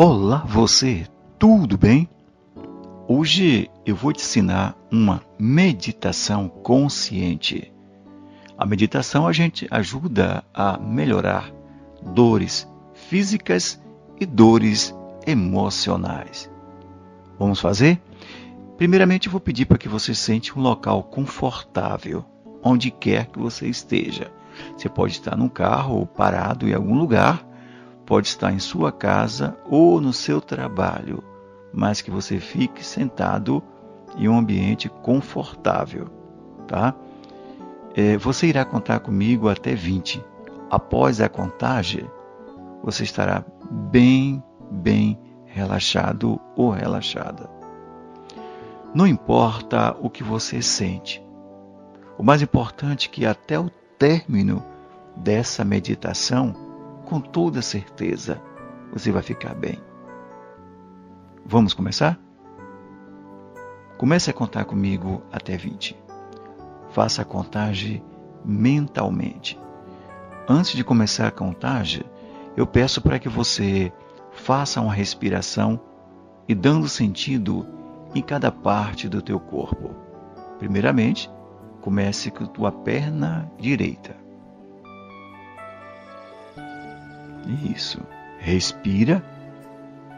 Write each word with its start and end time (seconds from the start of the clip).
Olá, 0.00 0.44
você, 0.46 1.08
tudo 1.40 1.76
bem? 1.76 2.08
Hoje 3.08 3.68
eu 3.84 3.96
vou 3.96 4.12
te 4.12 4.20
ensinar 4.20 4.76
uma 4.92 5.20
meditação 5.36 6.48
consciente. 6.48 7.74
A 8.56 8.64
meditação 8.64 9.26
a 9.26 9.32
gente 9.32 9.66
ajuda 9.68 10.44
a 10.54 10.78
melhorar 10.78 11.50
dores 12.14 12.64
físicas 12.94 13.82
e 14.20 14.24
dores 14.24 14.94
emocionais. 15.26 16.48
Vamos 17.36 17.58
fazer? 17.58 18.00
Primeiramente, 18.76 19.28
vou 19.28 19.40
pedir 19.40 19.66
para 19.66 19.78
que 19.78 19.88
você 19.88 20.14
sente 20.14 20.56
um 20.56 20.62
local 20.62 21.02
confortável, 21.02 22.24
onde 22.62 22.92
quer 22.92 23.26
que 23.26 23.40
você 23.40 23.66
esteja. 23.66 24.30
Você 24.76 24.88
pode 24.88 25.14
estar 25.14 25.36
num 25.36 25.48
carro 25.48 25.96
ou 25.96 26.06
parado 26.06 26.68
em 26.68 26.72
algum 26.72 26.96
lugar 26.96 27.47
Pode 28.08 28.28
estar 28.28 28.50
em 28.50 28.58
sua 28.58 28.90
casa 28.90 29.54
ou 29.68 30.00
no 30.00 30.14
seu 30.14 30.40
trabalho, 30.40 31.22
mas 31.74 32.00
que 32.00 32.10
você 32.10 32.40
fique 32.40 32.82
sentado 32.82 33.62
em 34.16 34.26
um 34.26 34.38
ambiente 34.38 34.88
confortável, 34.88 36.06
tá? 36.66 36.94
É, 37.94 38.16
você 38.16 38.46
irá 38.46 38.64
contar 38.64 39.00
comigo 39.00 39.46
até 39.46 39.74
20. 39.74 40.24
Após 40.70 41.20
a 41.20 41.28
contagem, 41.28 42.10
você 42.82 43.04
estará 43.04 43.44
bem, 43.70 44.42
bem 44.70 45.20
relaxado 45.44 46.40
ou 46.56 46.70
relaxada. 46.70 47.50
Não 48.94 49.06
importa 49.06 49.94
o 50.00 50.08
que 50.08 50.22
você 50.22 50.62
sente. 50.62 51.22
O 52.16 52.22
mais 52.22 52.40
importante 52.40 53.06
é 53.06 53.12
que 53.12 53.26
até 53.26 53.60
o 53.60 53.68
término 53.98 54.64
dessa 55.14 55.62
meditação, 55.62 56.67
com 57.08 57.20
toda 57.20 57.62
certeza 57.62 58.40
você 58.92 59.10
vai 59.10 59.22
ficar 59.22 59.54
bem. 59.54 59.80
Vamos 61.44 61.72
começar? 61.72 62.20
Comece 63.96 64.28
a 64.30 64.34
contar 64.34 64.66
comigo 64.66 65.22
até 65.32 65.56
20. 65.56 65.98
Faça 66.90 67.22
a 67.22 67.24
contagem 67.24 68.04
mentalmente. 68.44 69.58
Antes 70.46 70.72
de 70.72 70.84
começar 70.84 71.28
a 71.28 71.32
contagem, 71.32 72.04
eu 72.54 72.66
peço 72.66 73.00
para 73.00 73.18
que 73.18 73.28
você 73.28 73.90
faça 74.30 74.80
uma 74.80 74.92
respiração 74.92 75.80
e 76.46 76.54
dando 76.54 76.88
sentido 76.88 77.66
em 78.14 78.20
cada 78.20 78.52
parte 78.52 79.08
do 79.08 79.22
teu 79.22 79.40
corpo. 79.40 79.94
Primeiramente, 80.58 81.30
comece 81.80 82.30
com 82.30 82.44
a 82.44 82.48
tua 82.48 82.70
perna 82.70 83.50
direita. 83.58 84.27
Isso. 87.48 88.00
Respira. 88.38 89.24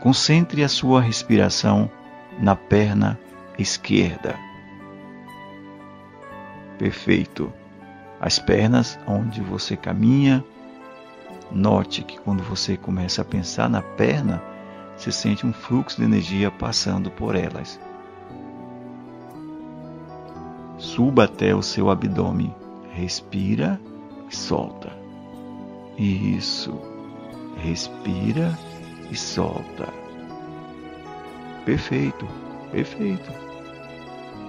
Concentre 0.00 0.64
a 0.64 0.68
sua 0.68 1.00
respiração 1.00 1.88
na 2.40 2.56
perna 2.56 3.18
esquerda. 3.58 4.36
Perfeito. 6.78 7.52
As 8.20 8.38
pernas 8.38 8.98
onde 9.06 9.40
você 9.40 9.76
caminha. 9.76 10.44
Note 11.50 12.02
que 12.02 12.18
quando 12.18 12.42
você 12.42 12.76
começa 12.76 13.22
a 13.22 13.24
pensar 13.24 13.68
na 13.68 13.82
perna, 13.82 14.42
você 14.96 15.12
sente 15.12 15.46
um 15.46 15.52
fluxo 15.52 15.98
de 15.98 16.04
energia 16.04 16.50
passando 16.50 17.10
por 17.10 17.36
elas. 17.36 17.78
Suba 20.78 21.24
até 21.24 21.54
o 21.54 21.62
seu 21.62 21.90
abdômen. 21.90 22.54
Respira 22.92 23.80
e 24.28 24.34
solta. 24.34 24.92
Isso. 25.96 26.91
Respira 27.56 28.58
e 29.10 29.16
solta. 29.16 29.88
Perfeito, 31.64 32.26
perfeito. 32.70 33.30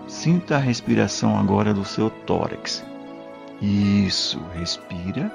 Sinta 0.07 0.55
a 0.55 0.59
respiração 0.59 1.37
agora 1.37 1.73
do 1.73 1.85
seu 1.85 2.09
tórax. 2.09 2.83
Isso, 3.61 4.39
respira. 4.55 5.31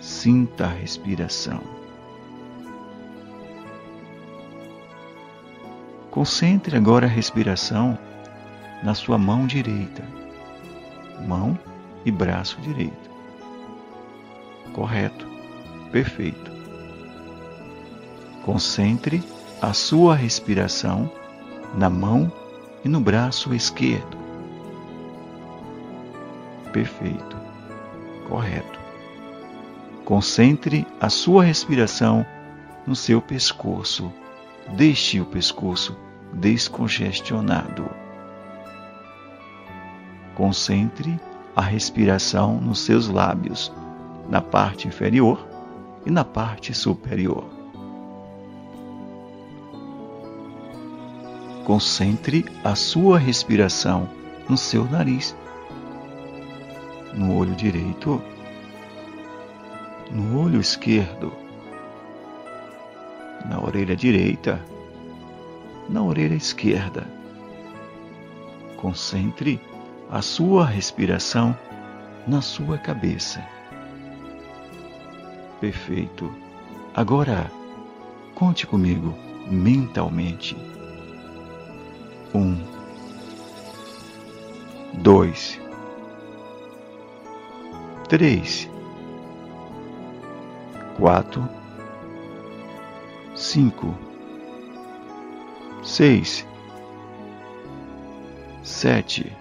Sinta 0.00 0.66
a 0.66 0.68
respiração. 0.68 1.60
Concentre 6.10 6.76
agora 6.76 7.06
a 7.06 7.10
respiração 7.10 7.98
na 8.84 8.94
sua 8.94 9.18
mão 9.18 9.46
direita. 9.46 10.04
Mão 11.26 11.58
e 12.04 12.10
braço 12.10 12.60
direito. 12.60 13.10
Correto. 14.72 15.26
Perfeito. 15.90 16.53
Concentre 18.44 19.22
a 19.62 19.72
sua 19.72 20.14
respiração 20.14 21.10
na 21.74 21.88
mão 21.88 22.30
e 22.84 22.88
no 22.90 23.00
braço 23.00 23.54
esquerdo. 23.54 24.18
Perfeito. 26.70 27.36
Correto. 28.28 28.78
Concentre 30.04 30.86
a 31.00 31.08
sua 31.08 31.42
respiração 31.42 32.26
no 32.86 32.94
seu 32.94 33.22
pescoço. 33.22 34.12
Deixe 34.76 35.22
o 35.22 35.24
pescoço 35.24 35.96
descongestionado. 36.34 37.88
Concentre 40.34 41.18
a 41.56 41.62
respiração 41.62 42.60
nos 42.60 42.80
seus 42.80 43.08
lábios, 43.08 43.72
na 44.28 44.42
parte 44.42 44.86
inferior 44.86 45.48
e 46.04 46.10
na 46.10 46.26
parte 46.26 46.74
superior. 46.74 47.63
Concentre 51.64 52.44
a 52.62 52.74
sua 52.74 53.18
respiração 53.18 54.06
no 54.46 54.54
seu 54.54 54.84
nariz, 54.84 55.34
no 57.14 57.34
olho 57.34 57.54
direito, 57.54 58.20
no 60.12 60.42
olho 60.42 60.60
esquerdo, 60.60 61.32
na 63.48 63.58
orelha 63.62 63.96
direita, 63.96 64.60
na 65.88 66.02
orelha 66.02 66.34
esquerda. 66.34 67.06
Concentre 68.76 69.58
a 70.10 70.20
sua 70.20 70.66
respiração 70.66 71.56
na 72.26 72.42
sua 72.42 72.76
cabeça. 72.76 73.42
Perfeito. 75.62 76.30
Agora, 76.94 77.50
conte 78.34 78.66
comigo 78.66 79.14
mentalmente 79.50 80.54
um, 82.34 82.56
dois, 84.94 85.60
três, 88.08 88.68
quatro, 90.98 91.48
cinco, 93.36 93.94
seis, 95.84 96.46
sete, 98.62 99.32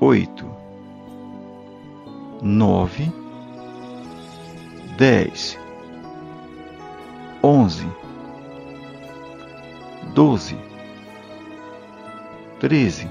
oito, 0.00 0.50
nove, 2.42 3.12
dez, 4.96 5.56
onze, 7.42 7.86
doze 10.14 10.69
treze, 12.60 13.10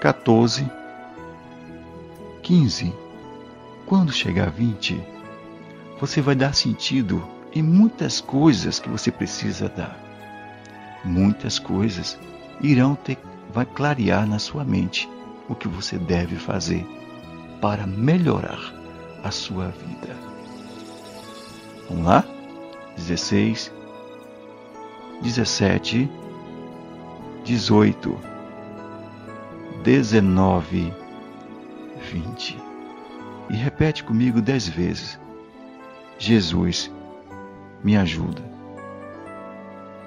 quatorze, 0.00 0.66
quinze. 2.42 2.92
Quando 3.84 4.10
chegar 4.10 4.48
a 4.48 4.50
vinte, 4.50 4.98
você 6.00 6.20
vai 6.20 6.34
dar 6.34 6.54
sentido 6.54 7.22
em 7.54 7.62
muitas 7.62 8.20
coisas 8.20 8.80
que 8.80 8.88
você 8.88 9.12
precisa 9.12 9.68
dar. 9.68 9.96
Muitas 11.04 11.58
coisas 11.58 12.18
irão 12.60 12.94
ter, 12.96 13.18
vai 13.52 13.66
clarear 13.66 14.26
na 14.26 14.38
sua 14.38 14.64
mente 14.64 15.08
o 15.48 15.54
que 15.54 15.68
você 15.68 15.98
deve 15.98 16.36
fazer 16.36 16.84
para 17.60 17.86
melhorar 17.86 18.74
a 19.22 19.30
sua 19.30 19.68
vida. 19.68 20.16
Vamos 21.88 22.06
lá? 22.06 22.24
16, 22.96 23.70
17, 25.22 26.10
dezoito, 27.46 28.18
dezenove, 29.84 30.92
vinte. 32.10 32.58
E 33.48 33.54
repete 33.54 34.02
comigo 34.02 34.40
dez 34.40 34.66
vezes: 34.66 35.18
Jesus, 36.18 36.90
me 37.84 37.96
ajuda. 37.96 38.42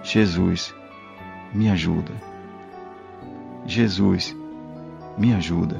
Jesus, 0.03 0.75
me 1.53 1.69
ajuda. 1.69 2.13
Jesus, 3.65 4.35
me 5.17 5.33
ajuda. 5.33 5.77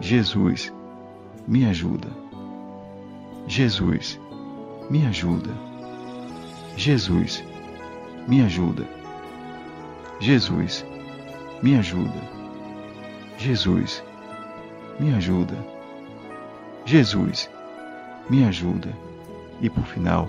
Jesus, 0.00 0.72
me 1.48 1.64
ajuda. 1.68 2.08
Jesus, 3.48 4.20
me 4.90 5.06
ajuda. 5.06 5.50
Jesus, 6.76 7.42
me 8.28 8.42
ajuda. 8.42 9.05
Jesus, 10.20 10.84
me 11.62 11.76
ajuda. 11.76 12.20
Jesus, 13.38 14.02
me 14.98 15.14
ajuda. 15.14 15.56
Jesus, 16.84 17.50
me 18.30 18.44
ajuda. 18.44 18.92
E 19.60 19.68
por 19.68 19.84
final, 19.84 20.28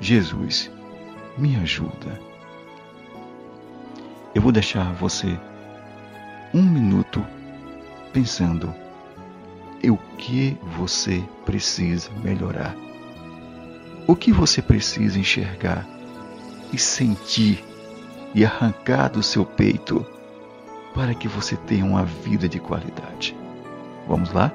Jesus, 0.00 0.70
me 1.38 1.56
ajuda. 1.56 2.20
Eu 4.34 4.42
vou 4.42 4.52
deixar 4.52 4.92
você 4.94 5.38
um 6.52 6.62
minuto 6.62 7.24
pensando 8.12 8.74
o 9.88 9.96
que 10.18 10.58
você 10.76 11.24
precisa 11.44 12.10
melhorar. 12.22 12.76
O 14.06 14.14
que 14.14 14.32
você 14.32 14.60
precisa 14.60 15.18
enxergar 15.18 15.86
e 16.72 16.78
sentir 16.78 17.64
e 18.34 18.44
arrancar 18.44 19.08
do 19.08 19.22
seu 19.22 19.44
peito 19.44 20.04
para 20.94 21.14
que 21.14 21.28
você 21.28 21.56
tenha 21.56 21.84
uma 21.84 22.04
vida 22.04 22.48
de 22.48 22.58
qualidade. 22.58 23.36
Vamos 24.06 24.32
lá? 24.32 24.52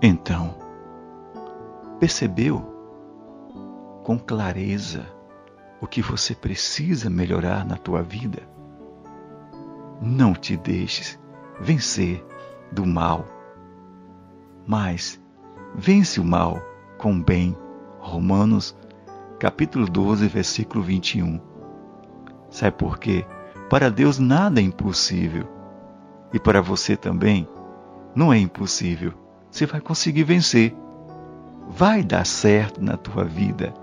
Então, 0.00 0.54
percebeu 1.98 2.60
com 4.04 4.16
clareza 4.16 5.04
o 5.80 5.88
que 5.88 6.00
você 6.00 6.36
precisa 6.36 7.10
melhorar 7.10 7.66
na 7.66 7.76
tua 7.76 8.00
vida? 8.00 8.42
Não 10.00 10.34
te 10.34 10.56
deixes 10.56 11.18
vencer 11.60 12.24
do 12.70 12.86
mal, 12.86 13.24
mas 14.64 15.20
vence 15.74 16.20
o 16.20 16.24
mal 16.24 16.62
com 16.96 17.20
bem. 17.20 17.56
Romanos 17.98 18.76
capítulo 19.40 19.84
12, 19.84 20.28
versículo 20.28 20.84
21. 20.84 21.40
Sabe 22.50 22.76
por 22.76 23.00
quê? 23.00 23.26
Para 23.68 23.90
Deus 23.90 24.20
nada 24.20 24.60
é 24.60 24.62
impossível. 24.62 25.44
E 26.32 26.38
para 26.38 26.62
você 26.62 26.96
também 26.96 27.48
não 28.14 28.32
é 28.32 28.38
impossível 28.38 29.12
você 29.50 29.66
vai 29.66 29.80
conseguir 29.80 30.24
vencer. 30.24 30.74
Vai 31.68 32.02
dar 32.02 32.24
certo 32.24 32.82
na 32.82 32.96
tua 32.96 33.24
vida. 33.24 33.74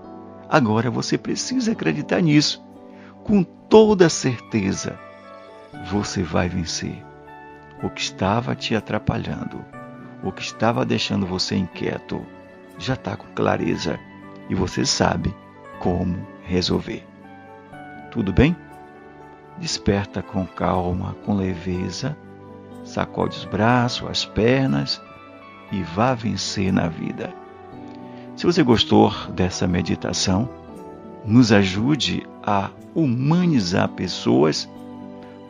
Agora 0.48 0.90
você 0.90 1.18
precisa 1.18 1.72
acreditar 1.72 2.20
nisso. 2.20 2.64
Com 3.24 3.42
toda 3.42 4.08
certeza, 4.08 4.98
você 5.90 6.22
vai 6.22 6.48
vencer. 6.48 7.04
O 7.82 7.90
que 7.90 8.00
estava 8.00 8.54
te 8.54 8.74
atrapalhando, 8.74 9.64
o 10.22 10.32
que 10.32 10.42
estava 10.42 10.84
deixando 10.84 11.26
você 11.26 11.56
inquieto, 11.56 12.24
já 12.78 12.94
está 12.94 13.16
com 13.16 13.26
clareza 13.34 13.98
e 14.48 14.54
você 14.54 14.86
sabe 14.86 15.34
como 15.80 16.26
resolver. 16.42 17.04
Tudo 18.10 18.32
bem? 18.32 18.56
Desperta 19.58 20.22
com 20.22 20.46
calma, 20.46 21.14
com 21.24 21.34
leveza, 21.34 22.16
sacode 22.84 23.36
os 23.36 23.44
braços, 23.44 24.08
as 24.08 24.24
pernas 24.24 25.02
e 25.72 25.82
vá 25.82 26.14
vencer 26.14 26.72
na 26.72 26.88
vida. 26.88 27.32
Se 28.36 28.44
você 28.44 28.62
gostou 28.62 29.12
dessa 29.30 29.66
meditação, 29.66 30.48
nos 31.24 31.50
ajude 31.52 32.26
a 32.42 32.70
humanizar 32.94 33.88
pessoas 33.88 34.68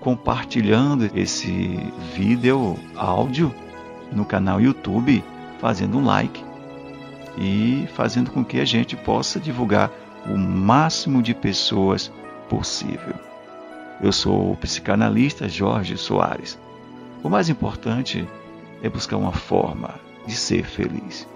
compartilhando 0.01 1.11
esse 1.15 1.79
vídeo 2.15 2.77
áudio 2.95 3.53
no 4.13 4.25
canal 4.25 4.61
YouTube, 4.61 5.23
fazendo 5.59 5.99
um 5.99 6.05
like 6.05 6.45
e 7.37 7.87
fazendo 7.95 8.31
com 8.31 8.45
que 8.45 8.61
a 8.61 8.65
gente 8.65 8.97
possa 8.97 9.41
divulgar 9.41 9.91
o 10.25 10.37
máximo 10.37 11.23
de 11.23 11.35
pessoas 11.35 12.11
possível. 12.49 13.15
Eu 14.01 14.13
sou 14.13 14.53
o 14.53 14.57
psicanalista 14.57 15.49
Jorge 15.49 15.97
Soares. 15.97 16.59
O 17.23 17.29
mais 17.29 17.49
importante 17.49 18.27
é 18.83 18.89
buscar 18.89 19.17
uma 19.17 19.33
forma 19.33 19.95
de 20.27 20.35
ser 20.35 20.65
feliz. 20.65 21.27